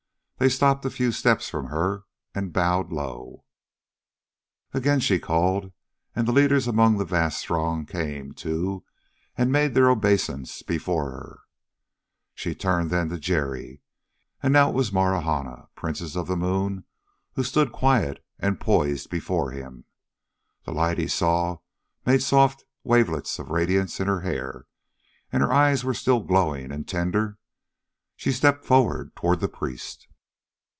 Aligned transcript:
They 0.37 0.49
stopped 0.49 0.83
a 0.85 0.89
few 0.89 1.11
steps 1.11 1.47
from 1.49 1.67
her 1.67 2.05
and 2.33 2.51
bowed 2.51 2.91
low. 2.91 3.45
Again 4.73 4.99
she 4.99 5.19
called, 5.19 5.71
and 6.15 6.27
the 6.27 6.31
leaders 6.31 6.65
among 6.65 6.97
the 6.97 7.05
vast 7.05 7.45
throng 7.45 7.85
came, 7.85 8.31
too, 8.31 8.83
and 9.37 9.51
made 9.51 9.75
their 9.75 9.87
obeisance 9.91 10.63
before 10.63 11.11
her. 11.11 11.39
She 12.33 12.55
turned 12.55 12.89
then 12.89 13.09
to 13.09 13.19
Jerry. 13.19 13.83
And 14.41 14.51
now 14.51 14.69
it 14.71 14.73
was 14.73 14.91
Marahna, 14.91 15.67
Princess 15.75 16.15
of 16.15 16.25
the 16.25 16.35
Moon, 16.35 16.85
who 17.33 17.43
stood 17.43 17.71
quiet 17.71 18.25
and 18.39 18.59
poised 18.59 19.11
before 19.11 19.51
him. 19.51 19.85
The 20.65 20.71
light, 20.71 20.97
he 20.97 21.07
saw, 21.07 21.57
made 22.03 22.23
soft 22.23 22.65
wavelets 22.83 23.37
of 23.37 23.51
radiance 23.51 23.99
in 23.99 24.07
her 24.07 24.21
hair, 24.21 24.65
and 25.31 25.43
her 25.43 25.53
eyes 25.53 25.83
were 25.83 25.93
still 25.93 26.21
glowing 26.21 26.71
and 26.71 26.87
tender. 26.87 27.37
She 28.15 28.31
stepped 28.31 28.65
forward 28.65 29.15
toward 29.15 29.39
the 29.39 29.47
priest. 29.47 30.07